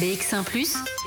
BX1⁇ 0.00 0.44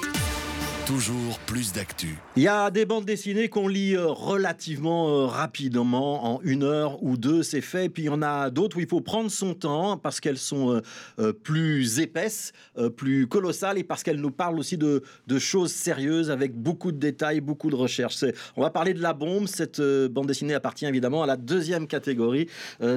Toujours 0.86 1.40
plus 1.46 1.72
d'actu. 1.72 2.18
Il 2.36 2.44
y 2.44 2.50
a 2.50 2.70
des 2.70 2.84
bandes 2.84 3.06
dessinées 3.06 3.48
qu'on 3.48 3.70
lit 3.70 3.96
euh, 3.96 4.08
relativement 4.08 5.08
euh, 5.08 5.26
rapidement, 5.28 6.36
en 6.36 6.42
une 6.44 6.64
heure 6.64 7.02
ou 7.02 7.16
deux, 7.16 7.42
c'est 7.42 7.62
fait. 7.62 7.88
Puis 7.88 8.04
il 8.04 8.06
y 8.08 8.10
en 8.10 8.22
a 8.22 8.50
d'autres 8.50 8.76
où 8.76 8.80
il 8.82 8.88
faut 8.88 9.00
prendre 9.00 9.32
son 9.32 9.54
temps 9.54 9.96
parce 9.98 10.20
qu'elles 10.20 10.38
sont 10.38 10.82
euh, 11.20 11.32
plus 11.32 12.02
épaisses, 12.02 12.52
plus 12.98 13.28
colossales 13.28 13.78
et 13.78 13.84
parce 13.86 14.04
qu'elles 14.04 14.20
nous 14.20 14.32
parlent 14.32 14.60
aussi 14.60 14.78
de, 14.78 15.04
choses 15.38 15.72
sérieuses 15.72 16.30
avec 16.30 16.54
beaucoup 16.54 16.92
de 16.92 16.98
détails, 16.98 17.40
beaucoup 17.40 17.70
de 17.70 17.76
recherches. 17.76 18.26
On 18.58 18.62
va 18.62 18.70
parler 18.70 18.94
de 18.94 19.02
La 19.02 19.14
Bombe. 19.14 19.48
Cette 19.48 19.82
bande 19.82 20.28
dessinée 20.28 20.54
appartient 20.54 20.86
évidemment 20.86 21.24
à 21.24 21.28
la 21.28 21.38
deuxième 21.38 21.88
catégorie. 21.88 22.48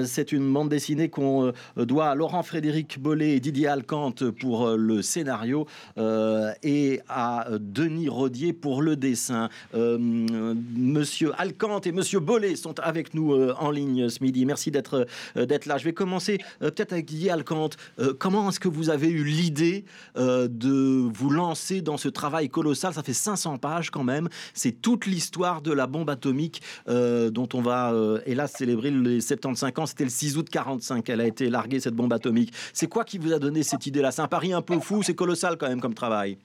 C'est 0.04 0.32
une 0.32 0.52
bande 0.52 0.68
dessinée 0.68 1.08
qu'on 1.08 1.52
doit 1.76 2.08
à 2.08 2.14
Laurent 2.14 2.42
Frédéric 2.42 2.98
Bollet 3.00 3.36
et 3.36 3.40
Didier 3.40 3.68
Alcante 3.68 4.30
pour 4.30 4.70
le 4.76 5.02
scénario 5.02 5.66
et 5.96 7.00
à 7.08 7.48
Denis 7.76 8.08
Rodier 8.08 8.54
pour 8.54 8.80
le 8.80 8.96
dessin. 8.96 9.50
Euh, 9.74 9.98
Monsieur 9.98 11.32
Alcante 11.38 11.86
et 11.86 11.92
Monsieur 11.92 12.20
Bollet 12.20 12.56
sont 12.56 12.80
avec 12.80 13.12
nous 13.12 13.34
euh, 13.34 13.54
en 13.58 13.70
ligne 13.70 14.08
ce 14.08 14.22
midi. 14.24 14.46
Merci 14.46 14.70
d'être 14.70 15.06
euh, 15.36 15.46
là. 15.66 15.76
Je 15.76 15.84
vais 15.84 15.92
commencer 15.92 16.38
peut-être 16.60 16.92
avec 16.92 17.04
Didier 17.04 17.30
Alcante. 17.30 17.76
comment 18.18 18.48
est-ce 18.48 18.60
que 18.60 18.68
vous 18.68 18.88
avez 18.88 19.08
eu 19.08 19.24
l'idée 19.24 19.84
de 20.16 21.08
vous 21.12 21.30
lancer 21.30 21.82
dans 21.82 21.96
ce 21.96 22.08
travail 22.08 22.48
colossal? 22.48 22.94
Ça 22.94 23.02
fait 23.02 23.12
500 23.12 23.58
pages 23.58 23.90
quand 23.90 24.04
même. 24.04 24.28
C'est 24.54 24.80
toute 24.80 25.06
l'histoire 25.06 25.60
de 25.60 25.72
la 25.72 25.86
bombe 25.86 26.08
atomique 26.08 26.62
dont 26.86 27.48
on 27.52 27.60
va 27.60 27.92
hélas 28.26 28.52
célébrer 28.52 28.90
les 28.90 29.20
75 29.20 29.72
ans. 29.76 29.86
C'était 29.86 30.04
le 30.04 30.10
6 30.10 30.38
août 30.38 30.48
45 30.48 31.04
qu'elle 31.04 31.20
a 31.20 31.26
été 31.26 31.50
larguée 31.50 31.80
cette 31.80 31.94
bombe 31.94 32.12
atomique. 32.12 32.52
C'est 32.72 32.88
quoi 32.88 33.04
qui 33.04 33.18
vous 33.18 33.32
a 33.32 33.38
donné 33.38 33.62
cette 33.62 33.86
idée-là? 33.86 34.12
C'est 34.12 34.22
un 34.22 34.28
pari 34.28 34.52
un 34.52 34.62
peu 34.62 34.78
fou. 34.80 35.02
C'est 35.02 35.14
colossal 35.14 35.56
quand 35.58 35.68
même 35.68 35.80
comme 35.80 35.94
travail. 35.94 36.38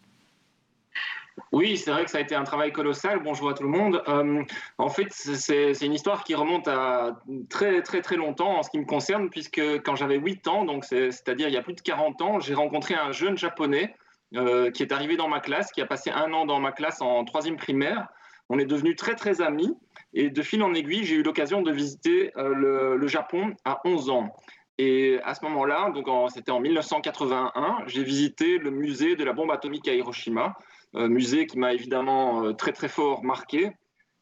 Oui, 1.52 1.78
c'est 1.78 1.92
vrai 1.92 2.06
que 2.06 2.12
ça 2.12 2.18
a 2.18 2.22
été 2.22 2.36
un 2.36 2.44
travail 2.44 2.72
colossal. 2.72 3.22
Bonjour 3.24 3.50
à 3.50 3.54
tout 3.54 3.64
le 3.64 3.70
monde. 3.70 4.02
Euh, 4.08 4.44
en 4.78 4.90
fait, 4.90 5.08
c'est 5.12 5.74
une 5.82 5.94
histoire 5.94 6.24
qui 6.24 6.36
remonte 6.36 6.68
à 6.68 7.20
très 7.50 7.82
très 7.82 8.02
très 8.02 8.16
longtemps 8.16 8.60
en 8.60 8.64
ce 8.64 8.70
qui 8.70 8.80
me 8.80 8.86
concerne, 8.86 9.30
puisque 9.30 9.62
quand 9.84 9.96
j'avais 9.96 10.18
8 10.18 10.48
ans, 10.48 10.66
donc 10.66 10.86
c'est-à-dire 10.86 11.48
il 11.48 11.54
y 11.54 11.58
a 11.58 11.62
plus 11.62 11.74
de 11.74 11.82
40 11.82 12.22
ans, 12.22 12.40
j'ai 12.40 12.54
rencontré 12.54 12.96
un 12.96 13.12
jeune 13.12 13.38
japonais 13.38 13.96
euh, 14.36 14.72
qui 14.72 14.84
est 14.84 14.94
arrivé 14.94 15.18
dans 15.18 15.28
ma 15.28 15.40
classe, 15.40 15.72
qui 15.72 15.82
a 15.82 15.86
passé 15.86 16.10
un 16.10 16.32
an 16.34 16.46
dans 16.46 16.60
ma 16.60 16.72
classe 16.72 17.02
en 17.02 17.26
troisième 17.26 17.58
primaire. 17.58 18.08
On 18.50 18.60
est 18.60 18.66
devenus 18.66 18.96
très 18.96 19.16
très 19.16 19.42
amis 19.42 19.76
et 20.14 20.30
de 20.30 20.42
fil 20.42 20.64
en 20.64 20.74
aiguille, 20.74 21.04
j'ai 21.04 21.16
eu 21.16 21.24
l'occasion 21.24 21.62
de 21.62 21.72
visiter 21.72 22.32
euh, 22.38 22.54
le, 22.54 22.98
le, 22.98 23.08
Japon 23.08 23.56
à 23.66 23.82
11 23.86 24.10
ans. 24.10 24.36
Et 24.78 25.20
à 25.24 25.36
ce 25.36 25.46
moment-là, 25.46 25.92
donc 25.92 26.08
c'était 26.34 26.52
en 26.52 26.60
1981, 26.60 27.84
j'ai 27.88 28.04
visité 28.04 28.58
le 28.58 28.72
musée 28.72 29.16
de 29.16 29.24
la 29.24 29.32
bombe 29.32 29.52
atomique 29.52 29.88
à 29.88 29.94
Hiroshima 29.94 30.56
musée 30.94 31.48
qui 31.48 31.58
m'a 31.58 31.74
évidemment 31.74 32.44
euh, 32.44 32.54
très 32.54 32.74
très 32.74 32.88
fort 32.88 33.24
marqué. 33.24 33.72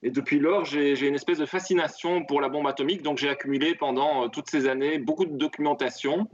Et 0.01 0.11
depuis 0.11 0.39
lors, 0.39 0.63
j'ai 0.63 1.07
une 1.07 1.15
espèce 1.15 1.39
de 1.39 1.45
fascination 1.45 2.23
pour 2.23 2.39
la 2.39 2.47
bombe 2.47 2.67
atomique, 2.67 3.01
donc 3.01 3.17
j'ai 3.17 3.27
accumulé 3.27 3.75
pendant 3.75 4.25
euh, 4.25 4.27
toutes 4.29 4.49
ces 4.49 4.67
années 4.67 4.97
beaucoup 4.97 5.25
de 5.25 5.35
documentation. 5.35 6.29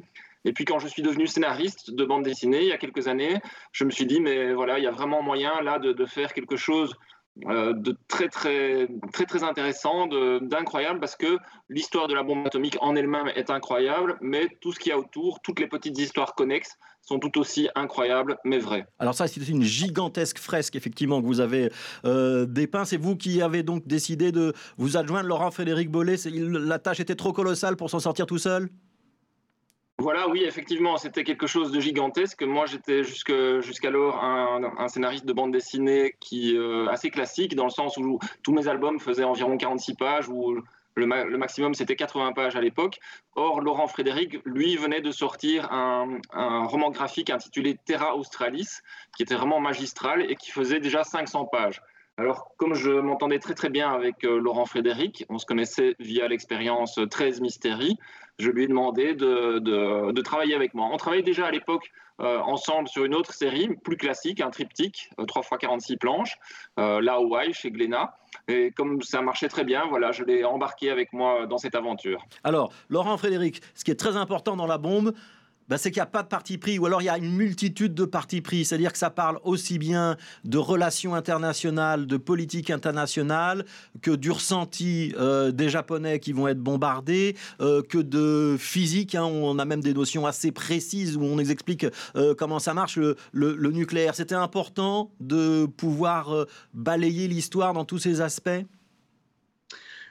Et 0.47 0.53
puis 0.53 0.66
quand 0.66 0.78
je 0.78 0.88
suis 0.88 1.02
devenu 1.02 1.25
scénariste 1.25 1.91
de 1.91 2.06
bande 2.06 2.23
dessinée 2.23 2.61
il 2.61 2.67
y 2.67 2.72
a 2.72 2.78
quelques 2.78 3.08
années, 3.08 3.41
je 3.72 3.83
me 3.83 3.89
suis 3.89 4.06
dit 4.06 4.19
mais 4.19 4.53
voilà, 4.53 4.78
il 4.78 4.83
y 4.83 4.88
a 4.88 4.91
vraiment 4.91 5.23
moyen 5.23 5.59
là 5.63 5.80
de, 5.80 5.91
de 5.91 6.06
faire 6.06 6.33
quelque 6.33 6.56
chose 6.56 6.95
euh, 7.47 7.73
de 7.73 7.97
très 8.08 8.30
très 8.30 8.88
très 9.11 9.25
très 9.25 9.44
intéressant, 9.44 10.08
d'incroyable 10.41 11.00
parce 11.00 11.17
que 11.17 11.38
l'histoire 11.69 12.08
de 12.08 12.14
la 12.14 12.23
bombe 12.23 12.47
atomique 12.47 12.78
en 12.80 12.95
elle-même 12.95 13.28
est 13.36 13.50
incroyable, 13.50 14.17
mais 14.22 14.47
tout 14.61 14.72
ce 14.72 14.80
qu'il 14.80 14.91
y 14.91 14.94
a 14.94 14.97
autour, 14.97 15.41
toutes 15.41 15.59
les 15.59 15.67
petites 15.67 15.97
histoires 16.00 16.33
connexes 16.36 16.78
sont 17.02 17.19
tout 17.19 17.38
aussi 17.38 17.69
incroyables, 17.75 18.38
mais 18.45 18.58
vraies. 18.58 18.88
Alors 19.00 19.13
ça, 19.13 19.28
c'est 19.28 19.47
une 19.47 19.63
gigantesque 19.63 20.39
fresque 20.39 20.75
effectivement 20.75 21.22
que 21.22 21.28
vous 21.28 21.39
avez 21.39 21.72
euh, 22.06 22.45
dépeint. 22.45 22.86
C'est 22.86 22.97
vous 22.97 23.16
qui 23.16 23.41
avez 23.41 23.63
donc 23.63 23.86
décidé 23.86 24.31
de 24.31 24.53
vous 24.78 24.97
adjoindre 24.97 25.28
Laurent 25.28 25.52
Frédéric 25.52 25.91
Bollet. 25.91 26.16
La 26.25 26.79
tâche 26.79 27.00
était 27.00 27.16
trop 27.16 27.34
colossale 27.34 27.75
pour 27.75 27.90
s'en 27.90 28.00
sortir 28.00 28.25
tout 28.25 28.40
seul? 28.40 28.69
Voilà, 29.97 30.28
oui, 30.28 30.44
effectivement, 30.44 30.97
c'était 30.97 31.23
quelque 31.23 31.47
chose 31.47 31.72
de 31.72 31.79
gigantesque. 31.79 32.44
Moi, 32.44 32.66
j'étais 32.66 33.03
jusqu'alors 33.03 34.22
un, 34.22 34.88
scénariste 34.89 35.25
de 35.25 35.31
bande 35.31 35.53
dessinée 35.53 36.16
qui 36.19 36.57
euh, 36.57 36.88
assez 36.89 37.09
classique, 37.09 37.56
dans 37.56 37.63
le 37.63 37.69
sens 37.69 37.95
où 37.95 38.19
tous 38.44 38.51
mes 38.51 38.67
albums 38.67 39.00
faisaient 39.00 39.23
environ 39.23 39.57
46 39.57 39.95
pages, 39.95 40.28
où 40.28 40.59
le, 40.95 41.38
maximum 41.38 41.73
c'était 41.73 41.95
80 41.95 42.33
pages 42.33 42.57
à 42.57 42.61
l'époque. 42.61 43.00
Or, 43.35 43.61
Laurent 43.61 43.88
Frédéric, 43.88 44.39
lui, 44.44 44.75
venait 44.75 45.01
de 45.01 45.11
sortir 45.11 45.72
un, 45.72 46.19
un, 46.33 46.66
roman 46.66 46.89
graphique 46.89 47.29
intitulé 47.29 47.77
Terra 47.85 48.17
Australis, 48.17 48.79
qui 49.16 49.23
était 49.23 49.35
vraiment 49.35 49.62
magistral 49.62 50.29
et 50.29 50.35
qui 50.35 50.51
faisait 50.51 50.81
déjà 50.81 51.06
500 51.06 51.45
pages. 51.45 51.81
Alors, 52.17 52.53
comme 52.57 52.75
je 52.75 52.91
m'entendais 52.91 53.39
très 53.39 53.56
très 53.56 53.69
bien 53.69 53.91
avec 53.91 54.23
euh, 54.23 54.39
Laurent 54.39 54.66
Frédéric, 54.66 55.25
on 55.27 55.38
se 55.38 55.45
connaissait 55.45 55.95
via 56.00 56.29
l'expérience 56.29 56.97
13 57.09 57.41
Mystéries, 57.41 57.97
je 58.40 58.50
lui 58.50 58.63
ai 58.63 58.68
demandé 58.68 59.13
de, 59.13 60.22
travailler 60.22 60.56
avec 60.56 60.73
moi. 60.73 60.90
On 60.91 60.97
travaillait 60.97 61.23
déjà 61.23 61.46
à 61.46 61.51
l'époque 61.51 61.91
euh, 62.22 62.40
ensemble 62.40 62.88
sur 62.88 63.03
une 63.03 63.13
autre 63.13 63.34
série, 63.34 63.69
plus 63.84 63.97
classique, 63.97 64.41
un 64.41 64.50
triptyque, 64.50 65.09
3 65.28 65.41
x 65.41 65.50
46 65.59 65.97
planches, 65.97 66.38
euh, 66.79 67.01
là 67.01 67.16
Hawaii, 67.16 67.53
chez 67.53 67.72
Glénat. 67.72 68.18
Et 68.47 68.72
comme 68.72 69.01
ça 69.01 69.22
marchait 69.22 69.47
très 69.47 69.63
bien, 69.63 69.84
voilà, 69.90 70.12
je 70.12 70.24
l'ai 70.24 70.44
embarqué 70.44 70.90
avec 70.90 71.13
moi 71.13 71.45
dans 71.45 71.57
cette 71.57 71.75
aventure. 71.75 72.25
Alors, 72.44 72.72
Laurent 72.90 73.18
Frédéric, 73.18 73.62
ce 73.74 73.84
qui 73.84 73.91
est 73.91 74.00
très 74.00 74.18
important 74.18 74.56
dans 74.56 74.68
la 74.68 74.78
bombe, 74.78 75.13
bah, 75.67 75.77
c'est 75.77 75.91
qu'il 75.91 75.99
n'y 75.99 76.03
a 76.03 76.07
pas 76.07 76.23
de 76.23 76.27
parti 76.27 76.57
pris, 76.57 76.77
ou 76.77 76.85
alors 76.85 77.01
il 77.01 77.05
y 77.05 77.09
a 77.09 77.17
une 77.17 77.35
multitude 77.35 77.93
de 77.93 78.05
partis 78.05 78.41
pris. 78.41 78.65
C'est-à-dire 78.65 78.91
que 78.91 78.97
ça 78.97 79.09
parle 79.09 79.39
aussi 79.43 79.79
bien 79.79 80.17
de 80.43 80.57
relations 80.57 81.15
internationales, 81.15 82.07
de 82.07 82.17
politique 82.17 82.69
internationale, 82.69 83.65
que 84.01 84.11
du 84.11 84.31
ressenti 84.31 85.13
euh, 85.17 85.51
des 85.51 85.69
Japonais 85.69 86.19
qui 86.19 86.33
vont 86.33 86.47
être 86.47 86.59
bombardés, 86.59 87.35
euh, 87.61 87.81
que 87.81 87.97
de 87.97 88.57
physique. 88.59 89.15
Hein, 89.15 89.23
on 89.23 89.57
a 89.59 89.65
même 89.65 89.81
des 89.81 89.93
notions 89.93 90.25
assez 90.25 90.51
précises 90.51 91.17
où 91.17 91.23
on 91.23 91.39
explique 91.39 91.85
euh, 92.15 92.35
comment 92.35 92.59
ça 92.59 92.73
marche 92.73 92.97
le 92.97 93.71
nucléaire. 93.71 94.15
C'était 94.15 94.35
important 94.35 95.11
de 95.19 95.65
pouvoir 95.65 96.45
balayer 96.73 97.27
l'histoire 97.27 97.73
dans 97.73 97.85
tous 97.85 97.99
ces 97.99 98.21
aspects? 98.21 98.49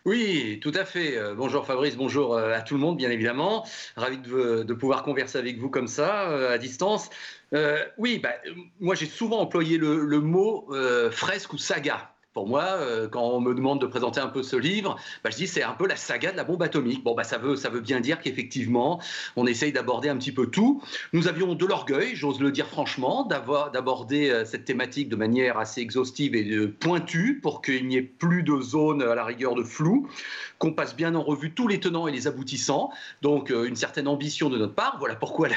Oui, 0.04 0.60
tout 0.60 0.72
à 0.74 0.84
fait. 0.84 1.16
Euh, 1.16 1.34
bonjour 1.34 1.64
Fabrice, 1.64 1.96
bonjour 1.96 2.34
euh, 2.34 2.52
à 2.52 2.60
tout 2.60 2.74
le 2.74 2.80
monde, 2.80 2.98
bien 2.98 3.10
évidemment. 3.10 3.66
Ravi 3.96 4.18
de, 4.18 4.74
pouvoir 4.74 5.02
converser 5.02 5.38
avec 5.38 5.58
vous 5.58 5.70
comme 5.70 5.86
ça, 5.88 6.28
euh, 6.28 6.52
à 6.52 6.58
distance. 6.58 7.08
oui, 7.98 8.18
bah, 8.18 8.34
moi 8.80 8.94
j'ai 8.94 9.06
souvent 9.06 9.40
employé 9.40 9.78
le 9.78 10.20
mot 10.20 10.68
fresque 11.10 11.52
ou 11.54 11.58
saga 11.58 12.13
pour 12.34 12.48
moi, 12.48 12.64
euh, 12.64 13.08
quand 13.08 13.22
on 13.22 13.40
me 13.40 13.54
demande 13.54 13.80
de 13.80 13.86
présenter 13.86 14.18
un 14.18 14.26
peu 14.26 14.42
ce 14.42 14.56
livre, 14.56 14.96
bah, 15.22 15.30
je 15.30 15.36
dis 15.36 15.46
c'est 15.46 15.62
un 15.62 15.72
peu 15.72 15.86
la 15.86 15.94
saga 15.94 16.32
de 16.32 16.36
la 16.36 16.42
bombe 16.42 16.62
atomique. 16.64 17.04
Bon, 17.04 17.14
bah, 17.14 17.22
ça, 17.22 17.38
veut, 17.38 17.54
ça 17.54 17.68
veut 17.68 17.80
bien 17.80 18.00
dire 18.00 18.20
qu'effectivement, 18.20 19.00
on 19.36 19.46
essaye 19.46 19.72
d'aborder 19.72 20.08
un 20.08 20.16
petit 20.16 20.32
peu 20.32 20.48
tout. 20.48 20.82
Nous 21.12 21.28
avions 21.28 21.54
de 21.54 21.64
l'orgueil, 21.64 22.16
j'ose 22.16 22.40
le 22.40 22.50
dire 22.50 22.66
franchement, 22.66 23.24
d'aborder 23.24 24.30
euh, 24.30 24.44
cette 24.44 24.64
thématique 24.64 25.08
de 25.08 25.14
manière 25.14 25.58
assez 25.58 25.80
exhaustive 25.80 26.34
et 26.34 26.66
pointue 26.66 27.38
pour 27.40 27.62
qu'il 27.62 27.86
n'y 27.86 27.96
ait 27.96 28.02
plus 28.02 28.42
de 28.42 28.60
zones 28.60 29.02
à 29.02 29.14
la 29.14 29.24
rigueur 29.24 29.54
de 29.54 29.62
flou, 29.62 30.08
qu'on 30.58 30.72
passe 30.72 30.96
bien 30.96 31.14
en 31.14 31.22
revue 31.22 31.52
tous 31.52 31.68
les 31.68 31.78
tenants 31.78 32.08
et 32.08 32.12
les 32.12 32.26
aboutissants. 32.26 32.90
Donc, 33.22 33.52
euh, 33.52 33.64
une 33.64 33.76
certaine 33.76 34.08
ambition 34.08 34.50
de 34.50 34.58
notre 34.58 34.74
part. 34.74 34.96
Voilà 34.98 35.14
pourquoi 35.14 35.48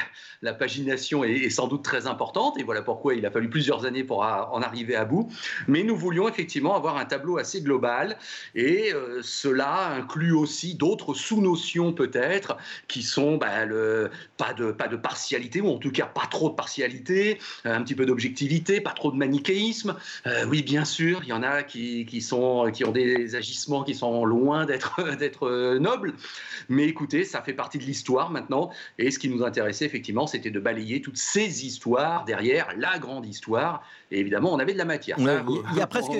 la, 0.42 0.54
pagination 0.54 1.24
est, 1.24 1.50
sans 1.50 1.66
doute 1.66 1.82
très 1.82 2.06
importante 2.06 2.56
et 2.60 2.62
voilà 2.62 2.82
pourquoi 2.82 3.16
il 3.16 3.26
a 3.26 3.32
fallu 3.32 3.50
plusieurs 3.50 3.84
années 3.84 4.04
pour 4.04 4.20
en 4.20 4.62
arriver 4.62 4.94
à 4.94 5.04
bout. 5.04 5.28
Mais 5.66 5.82
nous 5.82 5.96
voulions 5.96 6.28
effectivement 6.28 6.67
avoir 6.74 6.96
un 6.96 7.04
tableau 7.04 7.38
assez 7.38 7.60
global. 7.60 8.16
Et 8.54 8.92
euh, 8.92 9.20
cela 9.22 9.88
inclut 9.94 10.32
aussi 10.32 10.74
d'autres 10.74 11.14
sous-notions 11.14 11.92
peut-être 11.92 12.56
qui 12.88 13.02
sont 13.02 13.36
bah, 13.36 13.64
le, 13.64 14.10
pas, 14.36 14.52
de, 14.52 14.72
pas 14.72 14.88
de 14.88 14.96
partialité, 14.96 15.60
ou 15.60 15.68
en 15.68 15.78
tout 15.78 15.90
cas 15.90 16.06
pas 16.06 16.26
trop 16.26 16.50
de 16.50 16.54
partialité, 16.54 17.38
euh, 17.66 17.74
un 17.74 17.82
petit 17.82 17.94
peu 17.94 18.06
d'objectivité, 18.06 18.80
pas 18.80 18.92
trop 18.92 19.10
de 19.10 19.16
manichéisme. 19.16 19.96
Euh, 20.26 20.46
oui, 20.46 20.62
bien 20.62 20.84
sûr, 20.84 21.20
il 21.22 21.28
y 21.28 21.32
en 21.32 21.42
a 21.42 21.62
qui, 21.62 22.06
qui, 22.06 22.20
sont, 22.20 22.70
qui 22.72 22.84
ont 22.84 22.92
des 22.92 23.34
agissements 23.34 23.84
qui 23.84 23.94
sont 23.94 24.24
loin 24.24 24.66
d'être 24.66 25.78
nobles. 25.78 26.14
Mais 26.68 26.84
écoutez, 26.84 27.24
ça 27.24 27.42
fait 27.42 27.52
partie 27.52 27.78
de 27.78 27.84
l'histoire 27.84 28.30
maintenant. 28.30 28.70
Et 28.98 29.10
ce 29.10 29.18
qui 29.18 29.28
nous 29.28 29.44
intéressait 29.44 29.86
effectivement, 29.86 30.26
c'était 30.26 30.50
de 30.50 30.60
balayer 30.60 31.00
toutes 31.00 31.16
ces 31.16 31.66
histoires 31.66 32.24
derrière 32.24 32.68
la 32.76 32.98
grande 32.98 33.26
histoire. 33.26 33.82
Et 34.10 34.20
évidemment, 34.20 34.52
on 34.52 34.58
avait 34.58 34.72
de 34.72 34.78
la 34.78 34.84
matière. 34.84 35.16
il 35.18 35.76
y 35.76 35.80
a 35.80 35.86
presque, 35.86 36.10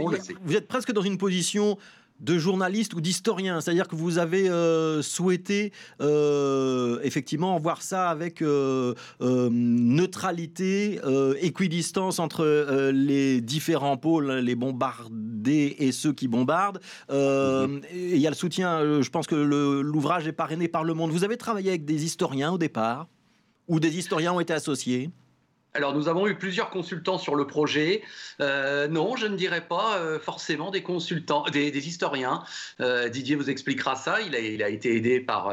vous 0.45 0.57
êtes 0.57 0.69
presque 0.69 0.93
dans 0.93 1.03
une 1.03 1.19
position 1.19 1.79
de 2.21 2.39
journaliste 2.39 2.95
ou 2.95 3.01
d'historien, 3.01 3.61
c'est-à-dire 3.61 3.87
que 3.87 3.95
vous 3.95 4.19
avez 4.19 4.49
euh, 4.49 5.03
souhaité 5.03 5.73
euh, 6.01 6.99
effectivement 7.03 7.59
voir 7.59 7.83
ça 7.83 8.11
avec 8.11 8.43
euh, 8.43 8.95
neutralité, 9.21 11.01
équidistance 11.41 12.19
entre 12.19 12.91
les 12.93 13.41
différents 13.41 13.97
pôles, 13.97 14.33
les 14.33 14.55
bombardés 14.55 15.77
et 15.79 15.93
ceux 15.93 16.13
qui 16.13 16.29
bombardent. 16.29 16.81
Mhm. 17.11 17.83
il 17.95 18.19
y 18.19 18.27
a 18.27 18.31
le 18.31 18.37
soutien, 18.37 19.01
je 19.01 19.11
pense 19.11 19.27
que 19.27 19.37
l'ouvrage 19.37 20.27
est 20.27 20.33
parrainé 20.33 20.69
par 20.69 20.85
Le 20.85 20.95
Monde. 20.95 21.11
Vous 21.11 21.25
avez 21.25 21.37
travaillé 21.37 21.71
avec 21.71 21.85
des 21.85 22.05
historiens 22.05 22.53
au 22.53 22.59
départ, 22.59 23.07
ou 23.69 23.81
des 23.81 23.97
historiens 23.99 24.33
ont 24.33 24.41
été 24.41 24.53
associés? 24.53 25.11
Alors, 25.75 25.95
nous 25.95 26.09
avons 26.09 26.27
eu 26.27 26.35
plusieurs 26.35 26.71
consultants 26.71 27.19
sur 27.19 27.37
le 27.37 27.47
projet. 27.47 28.03
Euh, 28.41 28.89
non, 28.89 29.17
je 29.17 29.27
ne 29.27 29.37
dirais 29.37 29.61
pas 29.61 29.99
euh, 29.99 30.19
forcément 30.19 30.71
des 30.71 30.83
consultants, 30.83 31.45
des, 31.53 31.87
historiens. 31.87 32.43
Euh, 32.81 33.09
Didier 33.09 33.37
vous 33.37 33.51
expliquera 33.51 33.95
ça. 33.95 34.21
Il 34.23 34.35
a, 34.63 34.69
été 34.71 34.97
aidé 34.97 35.21
par, 35.21 35.53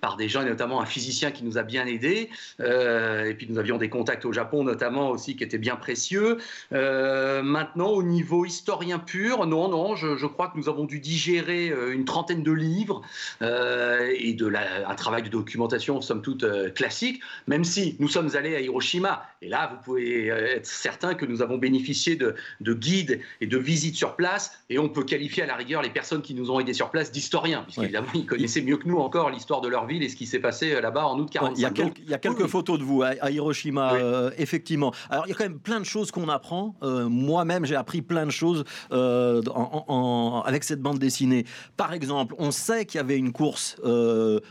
par 0.00 0.16
des 0.16 0.28
gens, 0.28 0.42
et 0.42 0.44
notamment 0.44 0.80
un 0.80 0.86
physicien 0.86 1.30
qui 1.30 1.44
nous 1.44 1.58
a 1.58 1.62
bien 1.62 1.86
aidés. 1.86 2.28
et 2.58 3.34
puis, 3.34 3.46
nous 3.48 3.58
avions 3.58 3.78
des 3.78 3.88
contacts 3.88 4.24
au 4.24 4.32
Japon, 4.32 4.64
notamment 4.64 5.10
aussi, 5.10 5.36
qui 5.36 5.44
étaient 5.44 5.58
bien 5.58 5.76
précieux. 5.76 6.38
maintenant, 6.70 7.88
au 7.88 8.02
niveau 8.02 8.44
historien 8.44 8.98
pur, 8.98 9.46
non, 9.46 9.68
non, 9.68 9.94
je, 9.96 10.26
crois 10.26 10.48
que 10.48 10.58
nous 10.58 10.68
avons 10.68 10.84
dû 10.84 10.98
digérer 11.00 11.72
une 11.92 12.04
trentaine 12.04 12.42
de 12.42 12.52
livres 12.52 13.02
et 13.40 14.34
de 14.34 14.52
un 14.54 14.94
travail 14.94 15.22
de 15.22 15.28
documentation, 15.28 16.00
somme 16.00 16.20
toute, 16.20 16.44
classique, 16.74 17.22
même 17.46 17.64
si 17.64 17.96
nous 18.00 18.08
sommes 18.08 18.34
allés 18.36 18.54
à 18.56 18.60
Hiroshima. 18.60 19.26
Et 19.40 19.48
là, 19.48 19.61
vous 19.66 19.82
pouvez 19.82 20.30
euh, 20.30 20.56
être 20.56 20.66
certain 20.66 21.14
que 21.14 21.24
nous 21.24 21.42
avons 21.42 21.58
bénéficié 21.58 22.16
de, 22.16 22.34
guides 22.60 23.20
et 23.40 23.46
de 23.46 23.58
visites 23.58 23.96
sur 23.96 24.16
place, 24.16 24.52
et 24.70 24.78
on 24.78 24.88
peut 24.88 25.04
qualifier 25.04 25.42
à 25.42 25.46
la 25.46 25.56
rigueur 25.56 25.82
les 25.82 25.90
personnes 25.90 26.22
qui 26.22 26.34
nous 26.34 26.50
ont 26.50 26.60
aidés 26.60 26.74
sur 26.74 26.90
place 26.90 27.12
d'historiens, 27.12 27.62
puisqu'évidemment, 27.62 28.08
ils 28.14 28.26
connaissaient 28.26 28.62
mieux 28.62 28.76
que 28.76 28.88
nous 28.88 28.98
encore 28.98 29.30
l'histoire 29.30 29.60
de 29.60 29.68
leur 29.68 29.86
ville 29.86 30.02
et 30.02 30.08
ce 30.08 30.16
qui 30.16 30.26
s'est 30.26 30.38
passé 30.38 30.72
euh, 30.72 30.80
là-bas 30.80 31.06
en 31.06 31.18
août 31.18 31.28
45. 31.30 31.56
il, 31.56 31.62
y 31.62 31.64
a 31.64 31.70
quelques, 31.70 31.98
il 31.98 32.10
y 32.10 32.14
a 32.14 32.18
quelques 32.18 32.46
photos 32.46 32.78
de 32.78 32.84
vous 32.84 33.02
à, 33.02 33.30
Hiroshima, 33.30 33.94
euh, 33.94 34.30
effectivement. 34.38 34.92
Alors, 35.10 35.26
il 35.26 35.30
y 35.30 35.32
a 35.32 35.36
quand 35.36 35.44
même 35.44 35.58
plein 35.58 35.80
de 35.80 35.86
choses 35.86 36.10
qu'on 36.10 36.28
apprend. 36.28 36.74
Moi-même, 36.82 37.64
j'ai 37.64 37.76
appris 37.76 38.02
plein 38.02 38.26
de 38.26 38.30
choses 38.30 38.64
avec 38.90 40.64
cette 40.64 40.80
bande 40.80 40.98
dessinée. 40.98 41.44
Par 41.76 41.92
exemple, 41.92 42.34
on 42.38 42.50
sait 42.50 42.86
qu'il 42.86 42.98
y 42.98 43.00
avait 43.00 43.18
une 43.18 43.32
course 43.32 43.76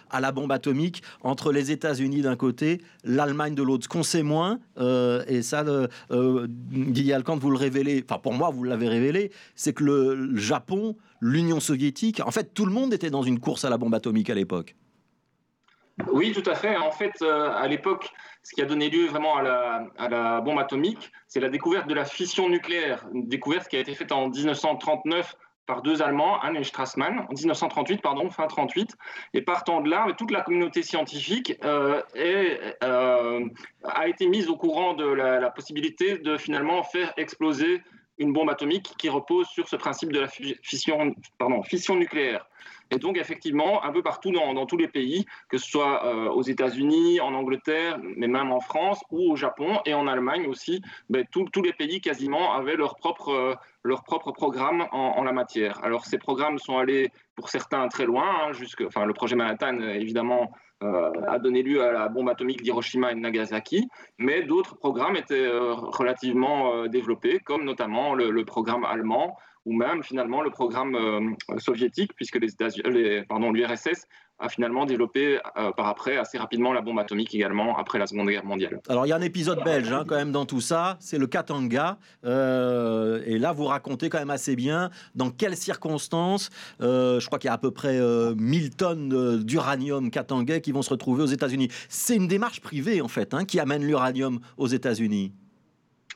à 0.10 0.22
la 0.22 0.32
bombe 0.32 0.52
atomique 0.52 1.04
entre 1.22 1.52
les 1.52 1.72
États-Unis 1.72 2.22
d'un 2.22 2.36
côté, 2.36 2.82
l'Allemagne 3.04 3.56
de 3.56 3.64
l'autre. 3.64 3.84
Ce 3.84 3.90
qu'on 3.90 4.04
sait 4.04 4.24
moins, 4.24 4.60
euh, 4.78 4.91
et 5.28 5.42
ça, 5.42 5.64
euh, 6.12 6.48
Didier 6.50 7.14
Alcant, 7.14 7.38
vous 7.38 7.52
le 7.52 7.58
révélez, 7.58 8.04
enfin 8.08 8.20
pour 8.20 8.34
moi, 8.34 8.50
vous 8.50 8.64
l'avez 8.64 8.88
révélé, 8.88 9.32
c'est 9.56 9.74
que 9.74 9.84
le, 9.84 10.36
Japon, 10.36 10.96
l'Union 11.20 11.60
soviétique, 11.60 12.22
en 12.26 12.32
fait, 12.32 12.54
tout 12.54 12.66
le 12.66 12.72
monde 12.72 12.94
était 12.94 13.10
dans 13.10 13.24
une 13.24 13.40
course 13.40 13.66
à 13.66 13.70
la 13.70 13.78
bombe 13.78 13.94
atomique 13.94 14.30
à 14.30 14.36
l'époque. 14.36 14.76
Oui, 16.12 16.32
tout 16.32 16.50
à 16.50 16.56
fait. 16.56 16.78
En 16.78 16.92
fait, 16.92 17.14
euh, 17.22 17.52
à 17.52 17.68
l'époque, 17.68 18.10
ce 18.44 18.56
qui 18.56 18.62
a 18.62 18.66
donné 18.66 18.90
lieu 18.90 19.08
vraiment 19.08 19.38
à 19.38 19.44
la, 19.44 19.88
à 19.98 20.10
la 20.10 20.42
bombe 20.42 20.58
atomique, 20.58 21.12
c'est 21.28 21.40
la 21.40 21.50
découverte 21.50 21.88
de 21.88 21.94
la 21.94 22.06
fission 22.06 22.50
nucléaire, 22.50 23.06
une 23.14 23.28
découverte 23.28 23.68
qui 23.68 23.78
a 23.78 23.80
été 23.80 23.94
faite 23.94 24.12
en 24.12 24.30
1939 24.30 25.36
par 25.72 25.84
deux 25.84 26.02
Allemands, 26.02 26.38
Hahn 26.42 26.58
et 26.58 26.66
Strassmann, 26.66 27.20
en 27.30 27.34
1938, 27.34 28.02
pardon, 28.02 28.30
fin 28.30 28.46
38. 28.46 28.98
Et 29.34 29.42
partant 29.42 29.80
de 29.80 29.90
là, 29.90 30.06
toute 30.18 30.32
la 30.32 30.42
communauté 30.42 30.84
scientifique 30.84 31.58
euh, 31.64 32.02
euh, 32.18 33.46
a 33.86 34.08
été 34.10 34.28
mise 34.28 34.50
au 34.50 34.58
courant 34.58 34.96
de 34.96 35.06
la, 35.06 35.50
possibilité 35.50 36.18
de 36.18 36.36
finalement 36.36 36.84
faire 36.84 37.14
exploser 37.16 37.82
une 38.18 38.34
bombe 38.34 38.50
atomique 38.50 38.92
qui 38.98 39.08
repose 39.08 39.48
sur 39.48 39.70
ce 39.70 39.78
principe 39.78 40.12
de 40.12 40.20
la 40.20 40.28
fission, 40.28 41.16
nucléaire. 41.96 42.46
Et 42.92 43.00
donc, 43.00 43.18
effectivement, 43.18 43.84
un 43.86 43.92
peu 43.94 44.04
partout 44.04 44.32
dans, 44.32 44.66
tous 44.66 44.76
les 44.76 44.90
pays, 44.90 45.26
que 45.48 45.58
ce 45.58 45.66
soit 45.66 46.06
euh, 46.06 46.30
aux 46.30 46.42
États-Unis, 46.42 47.22
en 47.22 47.34
Angleterre, 47.34 47.98
mais 48.18 48.28
même 48.28 48.52
en 48.52 48.60
France 48.60 49.02
ou 49.10 49.32
au 49.32 49.36
Japon 49.38 49.80
et 49.86 49.94
en 49.94 50.08
Allemagne 50.08 50.46
aussi, 50.48 50.82
ben, 51.10 51.26
tous 51.32 51.62
les 51.62 51.72
pays 51.72 52.02
quasiment 52.02 52.54
avaient 52.54 52.76
leur 52.76 52.98
propre, 52.98 53.30
euh, 53.30 53.56
leur 53.84 54.04
propre 54.04 54.32
programme 54.32 54.86
en, 54.92 55.24
la 55.24 55.32
matière. 55.32 55.82
Alors, 55.84 56.06
ces 56.06 56.18
programmes 56.18 56.60
sont 56.60 56.78
allés 56.78 57.12
pour 57.36 57.50
certains 57.50 57.88
très 57.88 58.06
loin, 58.06 58.50
hein, 58.50 58.52
enfin, 58.86 59.06
le 59.06 59.14
projet 59.14 59.38
Manhattan, 59.38 59.80
évidemment, 59.80 60.52
euh, 60.84 61.12
a 61.28 61.40
donné 61.40 61.64
lieu 61.64 61.82
à 61.84 61.92
la 61.92 62.10
bombe 62.10 62.28
atomique 62.28 62.62
d'Hiroshima 62.62 63.12
et 63.12 63.16
de 63.16 63.20
Nagasaki, 63.20 63.88
mais 64.18 64.44
d'autres 64.44 64.76
programmes 64.76 65.16
étaient 65.16 65.48
relativement 65.48 66.88
développés, 66.88 67.40
comme 67.40 67.64
notamment 67.64 68.16
le 68.16 68.44
programme 68.44 68.84
allemand 68.84 69.38
ou 69.66 69.74
même 69.74 70.04
finalement 70.04 70.42
le 70.42 70.50
programme 70.50 70.96
euh, 70.96 71.60
soviétique, 71.60 72.14
puisque 72.16 72.40
l'URSS 72.40 74.08
a 74.40 74.50
finalement 74.50 74.88
développé 74.88 75.38
euh, 75.58 75.72
par 75.72 75.86
après 75.86 76.18
assez 76.18 76.40
rapidement 76.40 76.74
la 76.74 76.82
bombe 76.82 76.98
atomique 76.98 77.36
également 77.36 77.78
après 77.78 78.00
la 78.00 78.08
Seconde 78.08 78.28
Guerre 78.28 78.44
mondiale. 78.44 78.82
Alors 78.90 79.06
il 79.06 79.10
y 79.10 79.12
a 79.12 79.16
un 79.16 79.22
épisode 79.22 79.64
belge 79.64 79.92
hein, 79.92 80.04
quand 80.08 80.16
même 80.16 80.32
dans 80.32 80.46
tout 80.46 80.62
ça, 80.62 80.98
c'est 81.00 81.20
le 81.20 81.28
Katanga, 81.28 82.00
euh, 82.26 83.22
et 83.28 83.38
là 83.38 83.54
vous 83.54 83.66
racontez 83.66 84.10
quand 84.10 84.18
même 84.18 84.32
assez 84.32 84.56
bien 84.56 84.90
dans 85.14 85.30
quelles 85.30 85.58
circonstances, 85.58 86.50
je 86.80 87.24
crois 87.28 87.38
qu'il 87.38 87.50
y 87.50 87.52
a 87.52 87.54
à 87.54 87.60
peu 87.60 87.70
près 87.70 88.00
1000 88.00 88.76
tonnes 88.76 89.44
d'uranium 89.44 90.10
katangais 90.10 90.62
qui 90.62 90.72
vont 90.72 90.82
se 90.82 90.90
retrouver 90.90 91.22
aux 91.22 91.28
États-Unis. 91.28 91.68
C'est 91.88 92.16
une 92.16 92.28
démarche 92.28 92.62
privée 92.62 93.02
en 93.02 93.08
fait 93.08 93.36
hein, 93.36 93.46
qui 93.46 93.60
amène 93.60 93.84
l'uranium 93.86 94.40
aux 94.58 94.68
États-Unis. 94.68 95.34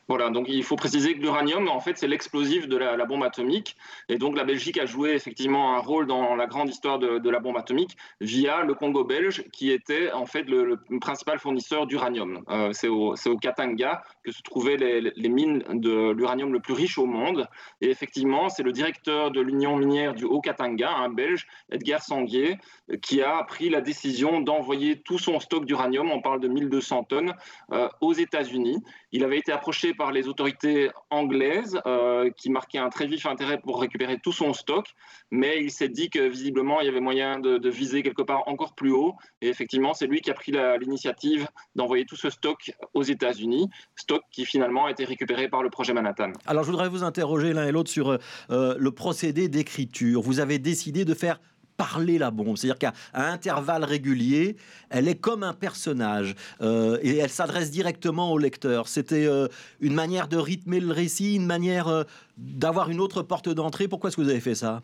Voilà, 0.08 0.30
donc 0.30 0.46
il 0.50 0.64
faut 0.64 0.76
préciser 0.76 1.16
que 1.16 1.20
l'uranium, 1.20 1.68
en 1.68 1.80
fait, 1.80 1.98
c'est 1.98 2.08
l'explosif 2.08 2.68
de 2.68 2.78
la, 2.78 3.06
bombe 3.06 3.24
atomique. 3.24 3.76
Et 4.08 4.18
donc 4.18 4.38
la 4.38 4.44
Belgique 4.44 4.78
a 4.78 4.86
joué 4.86 5.12
effectivement 5.12 5.76
un 5.76 5.80
rôle 5.80 6.06
dans 6.06 6.36
la 6.36 6.46
grande 6.46 6.70
histoire 6.70 7.00
de, 7.00 7.30
la 7.30 7.40
bombe 7.40 7.58
atomique 7.58 7.98
via 8.22 8.64
le 8.64 8.76
Congo 8.76 9.04
belge, 9.04 9.44
qui 9.52 9.72
était 9.72 10.12
en 10.12 10.28
fait 10.28 10.44
le, 10.44 10.80
principal 11.02 11.40
fournisseur 11.40 11.88
d'uranium. 11.88 12.44
Euh, 12.50 12.72
c'est 12.74 12.88
au, 12.88 13.16
Katanga 13.42 14.04
que 14.24 14.32
se 14.32 14.42
trouvaient 14.44 14.78
les, 14.78 15.30
mines 15.30 15.64
de 15.70 16.12
l'uranium 16.12 16.54
le 16.54 16.60
plus 16.60 16.74
riche 16.74 16.98
au 16.98 17.06
monde. 17.06 17.48
Et 17.82 17.90
effectivement, 17.90 18.50
c'est 18.50 18.64
le 18.64 18.72
directeur 18.72 19.32
de 19.32 19.42
l'Union 19.42 19.76
minière 19.76 20.14
du 20.14 20.26
Haut-Katanga, 20.26 20.92
un 20.92 21.10
Belge, 21.10 21.48
Edgar 21.72 22.02
Sanguier, 22.02 22.58
qui 23.02 23.22
a 23.22 23.44
pris 23.44 23.70
la 23.70 23.82
décision 23.82 24.40
d'envoyer 24.40 25.02
tout 25.02 25.18
son 25.18 25.40
stock 25.40 25.66
d'uranium, 25.66 26.12
on 26.12 26.22
parle 26.22 26.40
de 26.40 26.48
1200 26.48 27.04
tonnes, 27.06 27.34
euh, 27.72 27.90
aux 28.02 28.14
États-Unis. 28.14 28.84
Il 29.12 29.24
avait 29.24 29.38
été 29.38 29.52
approché 29.52 29.95
par 29.96 30.12
les 30.12 30.28
autorités 30.28 30.92
anglaises 31.10 31.80
euh, 31.86 32.30
qui 32.38 32.50
marquaient 32.50 32.80
un 32.80 32.90
très 32.90 33.08
vif 33.08 33.26
intérêt 33.26 33.60
pour 33.60 33.82
récupérer 33.82 34.20
tout 34.22 34.32
son 34.32 34.54
stock, 34.54 34.88
mais 35.32 35.62
il 35.62 35.72
s'est 35.72 35.90
dit 35.90 36.10
que 36.10 36.28
visiblement 36.28 36.82
il 36.82 36.86
y 36.86 36.90
avait 36.90 37.00
moyen 37.00 37.40
de, 37.40 37.70
viser 37.70 38.04
quelque 38.04 38.22
part 38.22 38.48
encore 38.48 38.76
plus 38.76 38.92
haut. 38.92 39.16
Et 39.42 39.50
effectivement, 39.50 39.94
c'est 39.94 40.08
lui 40.08 40.22
qui 40.22 40.30
a 40.30 40.34
pris 40.34 40.52
l'initiative 40.80 41.48
d'envoyer 41.74 42.06
tout 42.06 42.16
ce 42.16 42.30
stock 42.30 42.72
aux 42.94 43.04
États-Unis, 43.04 43.70
stock 43.96 44.22
qui 44.32 44.46
finalement 44.46 44.86
a 44.86 44.92
été 44.92 45.04
récupéré 45.04 45.50
par 45.50 45.64
le 45.64 45.70
projet 45.70 45.94
Manhattan. 45.94 46.32
Alors 46.46 46.64
je 46.64 46.72
voudrais 46.72 46.90
vous 46.90 47.04
interroger 47.04 47.54
l'un 47.54 47.68
et 47.68 47.72
l'autre 47.72 47.90
sur 47.90 48.18
euh, 48.50 48.76
le 48.78 48.92
procédé 48.92 49.50
d'écriture. 49.50 50.22
Vous 50.22 50.40
avez 50.40 50.60
décidé 50.60 51.06
de 51.06 51.14
faire 51.14 51.40
parler 51.78 52.18
la 52.18 52.32
bombe. 52.32 52.58
C'est-à-dire 52.58 52.80
qu'à 52.80 52.94
intervalles 53.14 53.84
réguliers, 53.84 54.58
elle 54.90 55.08
est 55.08 55.16
comme 55.16 55.44
un 55.44 55.54
personnage 55.54 56.36
euh, 56.62 56.98
et 57.02 57.18
elle 57.18 57.30
s'adresse 57.30 57.72
directement 57.72 58.32
au 58.32 58.38
lecteur. 58.38 58.88
C'était 58.88 59.26
euh, 59.26 59.48
une 59.80 59.94
manière 59.94 60.28
de 60.28 60.38
rythmer 60.38 60.80
le 60.80 60.92
récit, 60.92 61.36
une 61.36 61.46
manière 61.46 61.88
euh, 61.88 62.04
d'avoir 62.38 62.90
une 62.90 63.00
autre 63.00 63.22
porte 63.22 63.50
d'entrée. 63.50 63.88
Pourquoi 63.88 64.10
est-ce 64.10 64.18
que 64.18 64.22
vous 64.22 64.30
avez 64.30 64.42
fait 64.42 64.56
ça? 64.56 64.82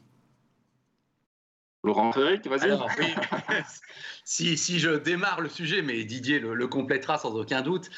Laurent 1.84 2.12
Frédéric, 2.12 2.46
vas-y. 2.46 2.78
si, 4.24 4.56
si, 4.56 4.78
je 4.78 4.92
démarre 4.92 5.42
le 5.42 5.50
sujet, 5.50 5.82
mais 5.82 6.04
Didier 6.04 6.40
le, 6.40 6.54
le 6.54 6.68
complétera 6.68 7.18
sans 7.18 7.34
aucun 7.34 7.62
doute. 7.62 7.90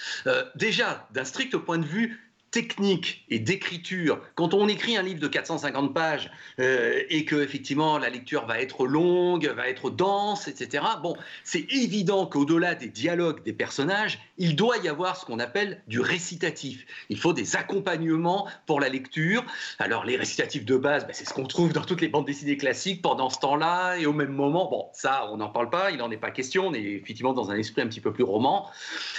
déjà, 0.55 1.05
d'un 1.11 1.25
strict 1.25 1.57
point 1.57 1.79
de 1.79 1.85
vue 1.85 2.32
technique 2.53 3.25
et 3.29 3.39
d'écriture, 3.39 4.21
quand 4.35 4.53
on 4.53 4.67
écrit 4.67 4.95
un 4.95 5.01
livre 5.01 5.19
de 5.19 5.27
450 5.27 5.91
pages 5.91 6.29
euh, 6.59 7.01
et 7.09 7.25
que 7.25 7.35
effectivement 7.35 7.97
la 7.97 8.11
lecture 8.11 8.45
va 8.45 8.61
être 8.61 8.85
longue, 8.85 9.47
va 9.47 9.67
être 9.67 9.89
dense, 9.89 10.47
etc. 10.47 10.83
Bon, 11.01 11.15
c'est 11.43 11.65
évident 11.71 12.27
qu'au-delà 12.27 12.75
des 12.75 12.89
dialogues 12.89 13.43
des 13.43 13.53
personnages, 13.53 14.19
il 14.37 14.55
doit 14.55 14.77
y 14.77 14.87
avoir 14.87 15.17
ce 15.17 15.25
qu'on 15.25 15.39
appelle 15.39 15.81
du 15.87 15.99
récitatif. 15.99 16.85
Il 17.09 17.17
faut 17.17 17.33
des 17.33 17.55
accompagnements 17.55 18.47
pour 18.67 18.79
la 18.79 18.87
lecture. 18.87 19.43
Alors 19.79 20.05
les 20.05 20.15
récitatifs 20.15 20.63
de 20.63 20.77
base, 20.77 21.07
ben, 21.07 21.13
c'est 21.13 21.27
ce 21.27 21.33
qu'on 21.33 21.47
trouve 21.47 21.73
dans 21.73 21.83
toutes 21.83 22.01
les 22.01 22.07
bandes 22.07 22.27
dessinées 22.27 22.57
classiques 22.57 23.01
pendant 23.01 23.31
ce 23.31 23.39
temps-là 23.39 23.95
et 23.95 24.05
au 24.05 24.13
même 24.13 24.31
moment. 24.31 24.69
Bon, 24.69 24.89
ça, 24.93 25.27
on 25.31 25.37
n'en 25.37 25.49
parle 25.49 25.71
pas, 25.71 25.89
il 25.89 25.97
n'en 25.97 26.11
est 26.11 26.17
pas 26.17 26.29
question. 26.29 26.67
On 26.67 26.73
est 26.75 26.83
effectivement 26.83 27.33
dans 27.33 27.49
un 27.49 27.55
esprit 27.55 27.81
un 27.81 27.87
petit 27.87 28.01
peu 28.01 28.13
plus 28.13 28.23
roman. 28.23 28.69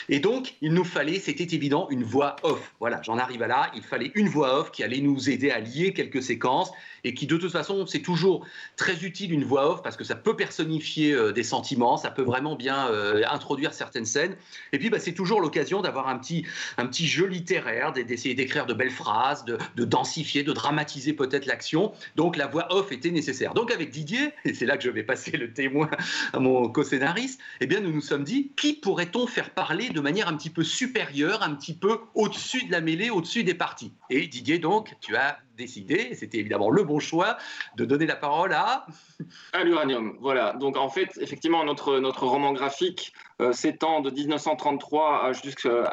Et 0.09 0.21
donc, 0.21 0.55
il 0.61 0.73
nous 0.73 0.85
fallait, 0.85 1.19
c'était 1.19 1.53
évident, 1.53 1.89
une 1.91 2.05
voix 2.05 2.37
off. 2.45 2.73
Voilà, 2.79 3.03
j'en 3.03 3.19
arrive 3.19 3.24
à 3.25 3.47
là, 3.47 3.71
il 3.75 3.83
fallait 3.83 4.13
une 4.15 4.29
voix 4.29 4.61
off 4.61 4.71
qui 4.71 4.83
allait 4.83 5.01
nous 5.01 5.29
aider 5.31 5.51
à 5.51 5.61
lier 5.61 5.93
quelques 5.93 6.23
séquences 6.23 6.71
et 7.05 7.15
qui 7.15 7.27
de 7.27 7.37
toute 7.37 7.53
façon, 7.53 7.87
c'est 7.87 8.01
toujours 8.01 8.47
très 8.77 9.05
utile 9.05 9.33
une 9.33 9.45
voix 9.45 9.71
off 9.71 9.83
parce 9.83 9.97
que 9.97 10.05
ça 10.05 10.15
peut 10.15 10.37
personnifier 10.37 11.13
euh, 11.13 11.33
des 11.33 11.43
sentiments, 11.43 11.97
ça 11.97 12.11
peut 12.11 12.23
vraiment 12.23 12.57
bien 12.57 12.89
euh, 12.89 13.23
introduire 13.31 13.75
certaines 13.75 14.07
scènes. 14.07 14.37
Et 14.73 14.79
puis, 14.79 14.91
bah, 14.91 14.99
c'est 14.99 15.13
toujours 15.13 15.41
l'occasion 15.41 15.83
d'avoir 15.83 16.09
un 16.09 16.19
petit, 16.19 16.47
un 16.79 16.87
petit 16.87 17.07
jeu 17.07 17.27
littéraire, 17.27 17.93
d'essayer 17.93 18.35
d'écrire 18.35 18.67
de 18.67 18.75
belles 18.75 18.91
phrases, 18.91 19.45
de, 19.45 19.85
densifier, 19.85 20.43
de 20.43 20.53
dramatiser 20.53 21.13
peut-être 21.13 21.47
l'action. 21.47 21.93
Donc, 22.17 22.37
la 22.37 22.47
voix 22.47 22.73
off 22.75 22.91
était 22.91 23.11
nécessaire. 23.11 23.55
Donc, 23.55 23.71
avec 23.71 23.91
Didier, 23.91 24.31
et 24.45 24.55
c'est 24.55 24.67
là 24.67 24.77
que 24.77 24.85
je 24.85 24.91
vais 24.91 25.03
passer 25.03 25.33
le 25.37 25.53
témoin 25.53 25.91
à 26.33 26.39
mon 26.39 26.69
co-scénariste, 26.69 27.41
eh 27.61 27.67
bien, 27.67 27.81
nous 27.81 27.93
nous 27.93 28.01
sommes 28.01 28.25
dit, 28.25 28.53
qui 28.57 28.73
pourrait-on 28.75 29.27
faire 29.27 29.51
parler 29.51 29.91
de 29.91 30.01
manière 30.01 30.29
un 30.29 30.37
petit 30.37 30.51
peu 30.51 30.65
supérieure, 30.65 31.43
un 31.43 31.55
petit 31.55 31.75
peu 31.75 31.99
au-dessus 32.15 32.67
de 32.67 32.73
la 32.73 32.81
mêlée, 32.81 33.11
au-dessus 33.15 33.45
des 33.45 33.55
parties. 33.55 33.93
Et 34.11 34.27
Didier, 34.27 34.59
donc, 34.59 34.95
tu 35.01 35.17
as 35.17 35.39
décidé, 35.57 36.15
c'était 36.15 36.39
évidemment 36.39 36.71
le 36.71 36.85
bon 36.85 36.99
choix, 36.99 37.37
de 37.77 37.85
donner 37.85 38.07
la 38.07 38.17
parole 38.17 38.53
à... 38.53 38.87
À 39.53 39.65
l'uranium, 39.65 40.17
voilà. 40.21 40.53
Donc 40.55 40.77
en 40.77 40.89
fait, 40.89 41.11
effectivement, 41.21 41.65
notre, 41.65 41.99
notre 41.99 42.27
roman 42.27 42.53
graphique 42.53 43.13
euh, 43.41 43.53
s'étend 43.53 44.01
de 44.01 44.11
1933 44.11 45.33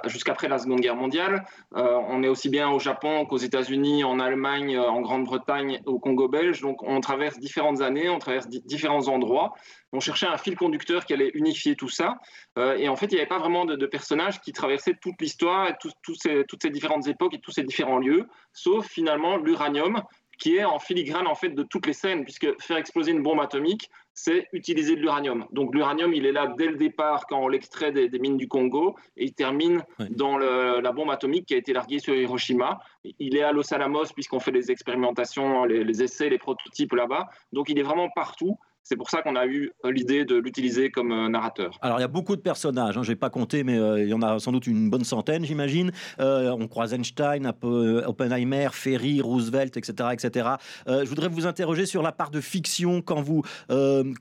jusqu'après 0.06 0.48
la 0.48 0.60
Seconde 0.60 0.82
Guerre 0.82 0.96
mondiale. 0.96 1.44
Euh, 1.76 2.00
on 2.08 2.22
est 2.22 2.28
aussi 2.28 2.50
bien 2.50 2.70
au 2.70 2.80
Japon 2.80 3.26
qu'aux 3.26 3.38
États-Unis, 3.38 4.04
en 4.04 4.20
Allemagne, 4.20 4.78
en 4.78 5.02
Grande-Bretagne, 5.02 5.82
au 5.86 5.98
Congo 5.98 6.28
belge. 6.28 6.62
Donc 6.62 6.84
on 6.84 7.02
traverse 7.02 7.40
différentes 7.40 7.82
années, 7.82 8.10
on 8.10 8.20
traverse 8.20 8.48
différents 8.48 9.08
endroits. 9.08 9.54
On 9.94 10.00
cherchait 10.00 10.28
un 10.28 10.38
fil 10.38 10.56
conducteur 10.56 11.06
qui 11.06 11.14
allait 11.14 11.32
unifier 11.34 11.76
tout 11.76 11.90
ça. 11.90 12.20
Euh, 12.58 12.78
et 12.78 12.88
en 12.88 12.96
fait, 12.96 13.08
il 13.08 13.16
n'y 13.16 13.20
avait 13.20 13.28
pas 13.28 13.40
vraiment 13.40 13.66
de, 13.66 13.86
personnages 13.86 14.40
qui 14.40 14.54
traversaient 14.54 14.96
toute 15.02 15.20
l'histoire, 15.20 15.68
et 15.70 15.76
toutes 15.82 16.62
ces 16.62 16.70
différentes 16.70 17.08
époques 17.08 17.34
et 17.34 17.40
tous 17.40 17.52
ces 17.52 17.64
différents 17.64 17.98
lieux, 17.98 18.28
sauf 18.54 18.88
finalement 18.88 19.38
l'uranium, 19.52 20.02
qui 20.40 20.56
est 20.56 20.64
en 20.64 20.80
filigrane 20.80 21.28
en 21.28 21.36
fait 21.36 21.50
de 21.50 21.64
toutes 21.64 21.86
les 21.86 21.94
scènes, 21.94 22.24
puisque 22.24 22.48
faire 22.62 22.78
exploser 22.78 23.12
une 23.12 23.22
bombe 23.22 23.40
atomique, 23.40 23.92
c'est 24.14 24.48
utiliser 24.54 24.96
de 24.96 25.02
l'uranium. 25.02 25.46
Donc 25.52 25.74
l'uranium, 25.74 26.14
il 26.14 26.26
est 26.26 26.32
là 26.32 26.54
dès 26.58 26.68
le 26.68 26.78
départ 26.78 27.28
quand 27.28 27.40
on 27.40 27.48
l'extrait 27.48 27.92
des, 27.92 28.10
mines 28.20 28.38
du 28.38 28.48
Congo, 28.48 28.96
et 29.18 29.26
il 29.26 29.34
termine 29.34 29.84
dans 30.10 30.38
la 30.38 30.92
bombe 30.92 31.12
atomique 31.12 31.46
qui 31.46 31.54
a 31.54 31.58
été 31.58 31.74
larguée 31.74 32.00
sur 32.00 32.16
Hiroshima. 32.16 32.80
Il 33.20 33.38
est 33.38 33.44
à 33.44 33.52
Los 33.52 33.74
Alamos 33.74 34.06
puisqu'on 34.16 34.40
fait 34.40 34.52
des 34.52 34.72
expérimentations, 34.72 35.66
les 35.66 36.04
essais, 36.04 36.30
les 36.30 36.40
prototypes 36.40 36.94
là-bas. 36.94 37.30
Donc 37.54 37.70
il 37.70 37.78
est 37.78 37.84
vraiment 37.84 38.10
partout. 38.10 38.58
C'est 38.84 38.96
pour 38.96 39.10
ça 39.10 39.22
qu'on 39.22 39.36
a 39.36 39.46
eu 39.46 39.72
euh, 39.86 39.92
l'idée 39.92 40.26
de 40.26 40.36
l'utiliser 40.36 40.90
comme 40.90 41.12
euh, 41.12 41.30
narrateur. 41.30 41.78
Alors 41.82 42.00
il 42.00 42.02
y 42.02 42.06
a 42.06 42.10
beaucoup 42.10 42.36
de 42.36 42.42
personnages, 42.42 42.98
hein, 42.98 43.04
je 43.04 43.12
n'ai 43.12 43.16
pas 43.16 43.30
compté, 43.30 43.64
mais 43.64 43.78
euh, 43.78 44.02
il 44.02 44.10
y 44.10 44.14
en 44.14 44.22
a 44.22 44.40
sans 44.40 44.52
doute 44.52 44.66
une 44.66 44.90
bonne 44.90 45.04
centaine, 45.04 45.46
j'imagine. 45.46 45.92
on 46.20 46.68
croise 46.68 46.94
Einstein, 46.94 47.54
Oppenheimer, 47.62 48.70
Ferry, 48.72 49.22
Roosevelt, 49.22 49.78
etc. 49.78 50.10
etc. 50.14 50.50
je 50.88 51.06
voudrais 51.06 51.28
vous 51.28 51.46
interroger 51.46 51.86
sur 51.86 52.02
la 52.02 52.12
part 52.12 52.32
de 52.32 52.42
fiction 52.42 53.02
quand 53.02 53.22
vous 53.22 53.44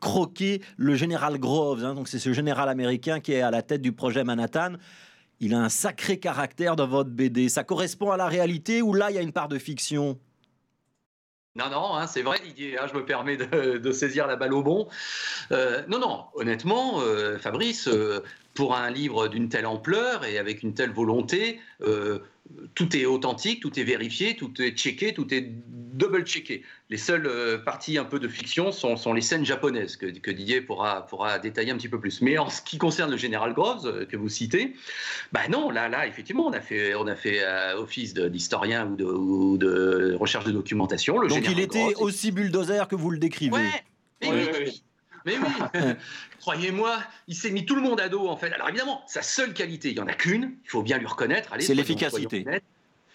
croquez 0.00 0.62
le 0.76 0.94
général 0.94 1.38
Groves. 1.38 1.84
Hein. 1.84 1.94
c'est 2.06 2.18
ce 2.18 2.32
général 2.32 2.68
américain 2.68 3.20
qui 3.20 3.32
est 3.32 3.40
à 3.40 3.50
la 3.50 3.62
tête 3.62 3.82
du 3.82 3.92
projet 3.92 4.24
Manhattan. 4.24 4.74
Il 5.40 5.54
a 5.54 5.58
un 5.58 5.68
sacré 5.68 6.18
caractère 6.18 6.76
dans 6.76 6.86
votre 6.86 7.10
BD. 7.10 7.48
Ça 7.48 7.64
correspond 7.64 8.10
à 8.10 8.16
la 8.16 8.26
réalité 8.26 8.82
ou 8.82 8.92
là 8.92 9.10
il 9.10 9.14
y 9.14 9.18
a 9.18 9.22
une 9.22 9.32
part 9.32 9.48
de 9.48 9.58
fiction? 9.58 10.18
Non, 11.60 11.70
non, 11.70 11.94
hein, 11.94 12.06
c'est 12.06 12.22
vrai, 12.22 12.38
Didier, 12.42 12.78
hein, 12.78 12.86
je 12.88 12.96
me 12.96 13.04
permets 13.04 13.36
de, 13.36 13.92
saisir 13.92 14.26
la 14.26 14.36
balle 14.36 14.54
au 14.54 14.62
bon. 14.62 14.88
Euh, 15.52 15.82
non, 15.88 15.98
non, 15.98 16.24
honnêtement, 16.34 17.00
euh, 17.00 17.38
Fabrice, 17.38 17.88
euh, 17.88 18.20
pour 18.54 18.74
un 18.74 18.90
livre 18.90 19.28
d'une 19.28 19.48
telle 19.48 19.66
ampleur 19.66 20.24
et 20.24 20.38
avec 20.38 20.62
une 20.62 20.74
telle 20.74 20.90
volonté, 20.90 21.60
tout 22.74 22.96
est 22.96 23.06
authentique, 23.06 23.60
tout 23.60 23.78
est 23.78 23.84
vérifié, 23.84 24.34
tout 24.36 24.60
est 24.60 24.72
checké, 24.72 25.14
tout 25.14 25.32
est 25.32 25.52
double-checké. 26.00 26.64
Les 26.88 26.96
seules 26.96 27.26
euh, 27.26 27.58
parties 27.58 27.98
un 27.98 28.04
peu 28.04 28.18
de 28.18 28.26
fiction 28.26 28.72
sont, 28.72 29.12
les 29.12 29.20
scènes 29.20 29.44
japonaises 29.44 29.96
que, 29.96 30.30
Didier 30.30 30.60
pourra, 30.60 31.06
pourra, 31.06 31.38
détailler 31.38 31.70
un 31.70 31.76
petit 31.76 31.88
peu 31.88 32.00
plus. 32.00 32.20
Mais 32.22 32.38
en 32.38 32.50
ce 32.50 32.62
qui 32.62 32.78
concerne 32.78 33.10
le 33.10 33.16
général 33.16 33.52
Groves 33.52 33.86
euh, 33.86 34.06
que 34.06 34.16
vous 34.16 34.28
citez, 34.28 34.74
bah 35.32 35.46
non, 35.48 35.70
là, 35.70 35.88
là, 35.88 36.06
effectivement, 36.06 36.46
on 36.46 36.52
a 36.52 36.60
fait, 36.60 36.94
on 36.96 37.06
a 37.06 37.14
fait 37.14 37.42
euh, 37.42 37.76
office 37.76 38.14
d'historien 38.14 38.90
ou 38.98 39.56
de, 39.56 40.16
recherche 40.18 40.44
de 40.44 40.52
documentation. 40.52 41.18
Le 41.18 41.28
Donc 41.28 41.48
il 41.48 41.60
était 41.60 41.94
aussi 41.96 42.32
bulldozer 42.32 42.88
que 42.88 42.96
vous 42.96 43.10
le 43.10 43.18
décrivez. 43.18 43.56
Ouais, 44.22 44.72
mais 45.26 45.36
oui, 45.38 45.80
croyez-moi, 46.40 46.98
il 47.28 47.34
s'est 47.34 47.50
mis 47.50 47.66
tout 47.66 47.74
le 47.74 47.82
monde 47.82 48.00
à 48.00 48.08
dos 48.08 48.26
en 48.26 48.36
fait. 48.36 48.52
Alors 48.52 48.68
évidemment, 48.68 49.02
sa 49.06 49.22
seule 49.22 49.52
qualité, 49.52 49.90
il 49.90 49.94
n'y 49.94 50.00
en 50.00 50.06
a 50.06 50.14
qu'une, 50.14 50.54
il 50.64 50.70
faut 50.70 50.82
bien 50.82 50.98
lui 50.98 51.06
reconnaître. 51.06 51.50
C'est 51.58 51.74
l'efficacité. 51.74 52.44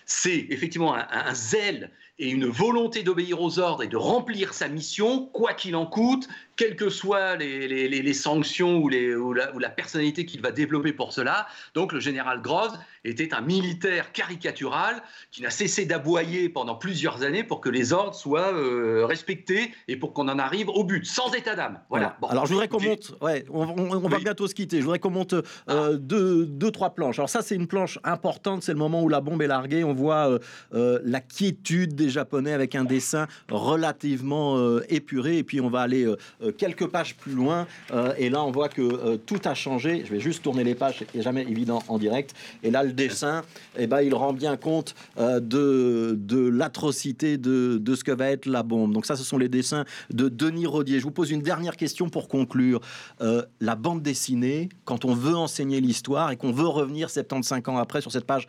C'est 0.05 0.45
effectivement 0.49 0.95
un, 0.95 1.33
zèle 1.33 1.91
et 2.17 2.29
une 2.29 2.45
volonté 2.45 3.03
d'obéir 3.03 3.41
aux 3.41 3.59
ordres 3.59 3.83
et 3.83 3.87
de 3.87 3.97
remplir 3.97 4.53
sa 4.53 4.67
mission, 4.69 5.25
quoi 5.27 5.53
qu'il 5.53 5.75
en 5.75 5.85
coûte, 5.85 6.27
quelles 6.55 6.75
que 6.75 6.89
soient 6.89 7.35
les, 7.35 8.13
sanctions 8.13 8.77
ou, 8.77 8.89
ou, 8.89 9.33
la, 9.33 9.69
personnalité 9.69 10.25
qu'il 10.25 10.41
va 10.41 10.51
développer 10.51 10.93
pour 10.93 11.11
cela. 11.11 11.47
Donc 11.73 11.91
le 11.91 11.99
général 11.99 12.41
Groves 12.41 12.77
était 13.03 13.33
un 13.33 13.41
militaire 13.41 14.11
caricatural 14.13 15.03
qui 15.31 15.41
n'a 15.41 15.49
cessé 15.49 15.85
d'aboyer 15.85 16.47
pendant 16.49 16.75
plusieurs 16.75 17.23
années 17.23 17.43
pour 17.43 17.59
que 17.59 17.69
les 17.69 17.91
ordres 17.91 18.15
soient 18.15 18.53
euh, 18.53 19.05
respectés 19.05 19.73
et 19.87 19.97
pour 19.97 20.13
qu'on 20.13 20.29
en 20.29 20.39
arrive 20.39 20.69
au 20.69 20.83
but, 20.83 21.05
sans 21.05 21.33
état 21.33 21.55
d'âme. 21.55 21.79
Voilà. 21.89 22.17
Alors 22.29 22.45
je 22.45 22.53
voudrais 22.53 22.67
qu'on 22.67 22.81
monte, 22.81 23.13
ouais, 23.21 23.45
on, 23.49 24.07
va 24.07 24.19
bientôt 24.19 24.47
se 24.47 24.55
quitter, 24.55 24.77
je 24.77 24.83
voudrais 24.83 24.99
qu'on 24.99 25.09
monte 25.09 25.33
euh, 25.33 25.41
ah. 25.67 25.89
deux, 25.93 26.45
deux, 26.45 26.71
trois 26.71 26.91
planches. 26.91 27.19
Alors 27.19 27.29
ça 27.29 27.41
c'est 27.41 27.55
une 27.55 27.67
planche 27.67 27.99
importante, 28.03 28.63
c'est 28.63 28.73
le 28.73 28.79
moment 28.79 29.03
où 29.03 29.09
la 29.09 29.19
bombe 29.21 29.41
est 29.41 29.47
larguée, 29.47 29.83
on 29.83 29.93
voit 29.93 30.39
euh, 30.73 30.99
la 31.03 31.19
quiétude 31.19 31.95
des 31.95 32.04
Japonais 32.09 32.53
avec 32.53 32.75
un 32.75 32.83
dessin 32.83 33.27
relativement 33.49 34.79
épuré 34.89 35.37
et 35.37 35.43
puis 35.43 35.61
on 35.61 35.69
va 35.69 35.81
aller 35.81 36.05
euh, 36.05 36.51
quelques 36.51 36.87
pages 36.87 37.15
plus 37.15 37.33
loin. 37.33 37.67
Euh, 37.91 38.13
et 38.17 38.29
là, 38.29 38.43
on 38.43 38.51
voit 38.51 38.69
que 38.69 38.81
euh, 38.81 39.17
tout 39.17 39.39
a 39.45 39.53
changé. 39.53 40.03
Je 40.05 40.11
vais 40.11 40.19
juste 40.19 40.43
tourner 40.43 40.63
les 40.63 40.75
pages, 40.75 41.03
c'est 41.11 41.21
jamais 41.21 41.43
évident 41.43 41.83
en 41.87 41.97
direct. 41.97 42.33
Et 42.63 42.71
là, 42.71 42.83
le 42.83 42.93
dessin, 42.93 43.43
eh 43.77 43.87
ben, 43.87 44.01
il 44.01 44.13
rend 44.13 44.33
bien 44.33 44.57
compte 44.57 44.95
de, 45.17 46.17
de 46.17 46.47
l'atrocité 46.47 47.37
de, 47.37 47.77
de, 47.77 47.95
ce 47.95 48.03
que 48.03 48.11
va 48.11 48.29
être 48.29 48.45
la 48.45 48.63
bombe. 48.63 48.93
Donc 48.93 49.05
ça, 49.05 49.15
ce 49.15 49.23
sont 49.23 49.37
les 49.37 49.49
dessins 49.49 49.85
de 50.11 50.29
Denis 50.29 50.65
Rodier. 50.65 50.99
Je 50.99 51.03
vous 51.03 51.11
pose 51.11 51.31
une 51.31 51.41
dernière 51.41 51.77
question 51.77 52.09
pour 52.09 52.27
conclure. 52.27 52.81
la 53.19 53.75
bande 53.75 54.01
dessinée, 54.01 54.69
quand 54.83 55.05
on 55.05 55.13
veut 55.13 55.35
enseigner 55.35 55.81
l'histoire 55.81 56.31
et 56.31 56.37
qu'on 56.37 56.51
veut 56.51 56.67
revenir 56.67 57.09
75 57.09 57.61
ans 57.67 57.77
après 57.77 58.01
sur 58.01 58.11
cette 58.11 58.25
page 58.25 58.47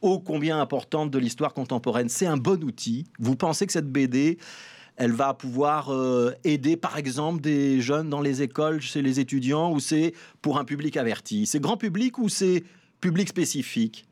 ô 0.00 0.20
combien 0.20 0.60
importante 0.60 1.10
de 1.10 1.18
l'histoire 1.18 1.54
contemporaine, 1.54 2.08
c'est 2.08 2.26
un 2.26 2.36
bon 2.36 2.62
outil. 2.64 3.06
Vous 3.18 3.36
pensez 3.36 3.66
que 3.66 3.72
cette 3.72 3.90
BD 3.90 4.38
elle 4.98 5.12
va 5.12 5.32
pouvoir 5.32 5.90
euh, 5.92 6.32
aider, 6.42 6.76
par 6.76 6.98
exemple, 6.98 7.40
des 7.40 7.80
jeunes 7.80 8.10
dans 8.10 8.20
les 8.20 8.42
écoles, 8.42 8.80
chez 8.80 9.00
les 9.00 9.20
étudiants, 9.20 9.72
ou 9.72 9.78
c'est 9.78 10.12
pour 10.42 10.58
un 10.58 10.64
public 10.64 10.96
averti? 10.96 11.46
C'est 11.46 11.60
grand 11.60 11.76
public 11.76 12.18
ou 12.18 12.28
c'est 12.28 12.64
public 13.00 13.28
spécifique? 13.28 14.07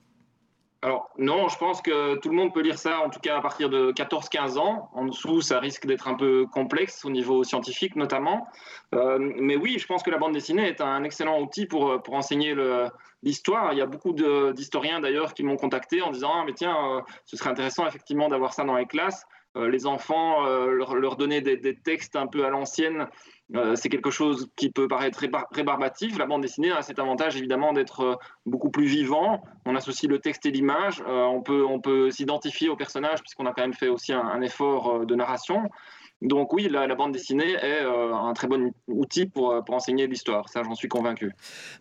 Alors 0.83 1.11
non, 1.19 1.49
je 1.49 1.57
pense 1.59 1.81
que 1.81 2.17
tout 2.17 2.29
le 2.29 2.35
monde 2.37 2.53
peut 2.53 2.61
lire 2.61 2.79
ça, 2.79 3.01
en 3.01 3.11
tout 3.11 3.19
cas 3.19 3.39
à 3.39 3.41
partir 3.41 3.71
de 3.71 3.93
14-15 3.93 4.59
ans. 4.59 4.91
En 4.93 5.07
dessous, 5.07 5.41
ça 5.41 5.59
risque 5.59 5.87
d'être 5.87 6.07
un 6.07 6.15
peu 6.15 6.47
complexe 6.47 7.05
au 7.05 7.11
niveau 7.11 7.45
scientifique 7.45 7.97
notamment. 7.97 8.47
Euh, 8.95 9.19
mais 9.19 9.57
oui, 9.57 9.79
je 9.79 9.87
pense 9.87 10.03
que 10.03 10.11
la 10.11 10.19
bande 10.19 10.33
dessinée 10.33 10.69
est 10.69 10.81
un 10.81 11.03
excellent 11.03 11.41
outil 11.41 11.67
pour, 11.67 12.03
pour 12.03 12.15
enseigner 12.15 12.55
l'histoire. 13.23 13.73
Il 13.73 13.79
y 13.79 13.83
a 13.83 13.87
beaucoup 13.87 14.13
d'historiens 14.13 15.01
d'ailleurs 15.01 15.35
qui 15.35 15.43
m'ont 15.43 15.57
contacté 15.57 16.03
en 16.03 16.11
disant 16.11 16.31
ah, 16.35 16.45
mais 16.47 16.53
tiens, 16.53 16.77
euh, 16.77 17.01
ce 17.25 17.37
serait 17.37 17.51
intéressant 17.51 17.87
effectivement 17.87 18.29
d'avoir 18.29 18.55
ça 18.55 18.65
dans 18.65 18.77
les 18.77 18.87
classes. 18.87 19.27
Euh, 19.57 19.71
les 19.71 19.87
enfants, 19.87 20.47
euh, 20.47 20.71
leur, 20.71 21.17
donner 21.17 21.41
des, 21.41 21.77
textes 21.77 22.15
un 22.15 22.27
peu 22.27 22.45
à 22.45 22.51
l'ancienne, 22.51 23.07
euh, 23.55 23.77
c'est 23.77 23.89
quelque 23.89 24.11
chose 24.11 24.49
qui 24.57 24.71
peut 24.71 24.89
paraître 24.89 25.25
rébarbatif. 25.53 26.19
La 26.19 26.27
bande 26.27 26.43
dessinée 26.43 26.73
a 26.73 26.83
cet 26.83 26.99
avantage 26.99 27.37
évidemment 27.37 27.73
d'être 27.73 28.19
beaucoup 28.45 28.71
plus 28.71 28.87
vivant. 28.87 29.43
On 29.65 29.77
associe 29.77 30.11
le 30.11 30.19
texte 30.19 30.47
et 30.47 30.51
l'image. 30.51 31.03
on 31.07 31.43
peut, 31.43 31.65
on 31.65 31.81
peut 31.81 32.11
s'identifier 32.11 32.69
au 32.69 32.77
personnage 32.77 33.21
puisqu'on 33.21 33.47
a 33.47 33.53
quand 33.53 33.63
même 33.63 33.75
fait 33.75 33.89
aussi 33.89 34.13
un 34.13 34.41
effort 34.41 35.07
de 35.07 35.15
narration. 35.15 35.71
Donc 36.23 36.55
oui, 36.55 36.69
la, 36.71 36.95
bande 36.95 37.13
dessinée 37.13 37.53
est 37.53 37.83
euh, 37.83 38.15
un 38.15 38.33
très 38.33 38.49
bon 38.49 38.73
outil 38.89 39.27
pour, 39.27 39.53
euh, 39.53 39.61
pour 39.61 39.75
enseigner 39.75 40.07
l'histoire, 40.07 40.49
ça 40.49 40.63
j'en 40.63 40.75
suis 40.75 40.89
convaincu. 40.89 41.31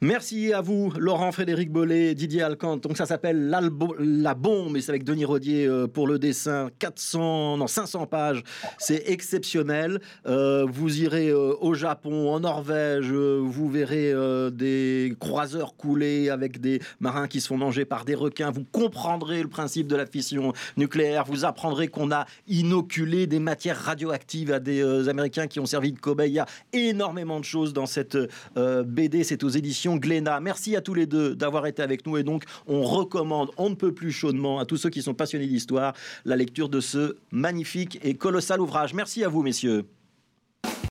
Merci 0.01 0.51
à 0.51 0.59
vous, 0.59 0.91
Laurent 0.97 1.31
Frédéric 1.31 1.71
Bollet, 1.71 2.15
Didier 2.15 2.41
Alcante. 2.41 2.81
Donc 2.81 2.97
ça 2.97 3.05
s'appelle 3.05 3.47
La 3.47 4.33
Bombe, 4.33 4.75
et 4.75 4.81
c'est 4.81 4.89
avec 4.89 5.05
Denis 5.05 5.23
Rodier 5.23 5.65
euh, 5.65 5.87
pour 5.87 6.05
le 6.05 6.19
dessin. 6.19 6.69
400, 6.79 7.57
non 7.57 7.67
500 7.67 8.07
pages, 8.07 8.43
c'est 8.77 9.09
exceptionnel. 9.09 10.01
vous 10.25 11.01
irez 11.01 11.31
au 11.31 11.73
Japon, 11.73 12.33
en 12.33 12.41
Norvège, 12.41 13.11
vous 13.11 13.69
verrez 13.69 14.13
des 14.51 15.15
croiseurs 15.19 15.77
couler 15.77 16.29
avec 16.29 16.59
des 16.59 16.81
marins 16.99 17.27
qui 17.27 17.39
se 17.39 17.47
font 17.47 17.57
manger 17.57 17.85
par 17.85 18.03
des 18.03 18.15
requins. 18.15 18.51
Vous 18.51 18.65
comprendrez 18.65 19.41
le 19.41 19.47
principe 19.47 19.87
de 19.87 19.95
la 19.95 20.05
fission 20.05 20.51
nucléaire. 20.75 21.23
Vous 21.25 21.45
apprendrez 21.45 21.87
qu'on 21.87 22.11
a 22.11 22.25
inoculé 22.47 23.27
des 23.27 23.39
matières 23.39 23.77
radioactives 23.77 24.24
à 24.51 24.59
des 24.59 24.81
euh, 24.81 25.07
Américains 25.07 25.47
qui 25.47 25.59
ont 25.59 25.65
servi 25.65 25.91
de 25.91 25.99
cobaye. 25.99 26.31
Il 26.31 26.35
y 26.35 26.39
a 26.39 26.47
énormément 26.73 27.39
de 27.39 27.45
choses 27.45 27.73
dans 27.73 27.85
cette 27.85 28.17
euh, 28.57 28.83
BD. 28.83 29.23
C'est 29.23 29.43
aux 29.43 29.49
éditions 29.49 29.97
Glénat. 29.97 30.39
Merci 30.39 30.75
à 30.75 30.81
tous 30.81 30.93
les 30.93 31.05
deux 31.05 31.35
d'avoir 31.35 31.67
été 31.67 31.81
avec 31.81 32.05
nous. 32.05 32.17
Et 32.17 32.23
donc, 32.23 32.43
on 32.67 32.83
recommande, 32.83 33.51
on 33.57 33.69
ne 33.69 33.75
peut 33.75 33.93
plus 33.93 34.11
chaudement, 34.11 34.59
à 34.59 34.65
tous 34.65 34.77
ceux 34.77 34.89
qui 34.89 35.01
sont 35.01 35.13
passionnés 35.13 35.47
d'histoire, 35.47 35.93
la 36.25 36.35
lecture 36.35 36.69
de 36.69 36.79
ce 36.79 37.17
magnifique 37.31 37.99
et 38.03 38.15
colossal 38.15 38.59
ouvrage. 38.61 38.93
Merci 38.93 39.23
à 39.23 39.29
vous, 39.29 39.43
messieurs. 39.43 39.85